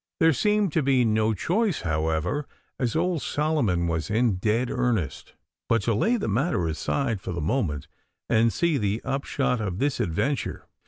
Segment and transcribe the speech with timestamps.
[0.19, 2.47] There seemed to be no choice, however,
[2.79, 5.35] as old Solomon was in dead earnest,
[5.69, 7.87] but to lay the matter aside for the moment
[8.27, 10.65] and see the upshot of this adventure.